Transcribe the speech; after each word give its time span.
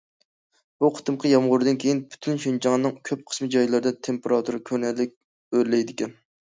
بۇ 0.83 0.89
قېتىمقى 0.95 1.31
يامغۇردىن 1.33 1.77
كېيىن، 1.85 2.01
پۈتۈن 2.15 2.41
شىنجاڭنىڭ 2.47 2.97
كۆپ 3.11 3.23
قىسىم 3.31 3.55
جايلىرىدا 3.59 3.95
تېمپېراتۇرا 4.09 4.67
كۆرۈنەرلىك 4.69 5.17
ئۆرلەيدىكەن. 5.57 6.23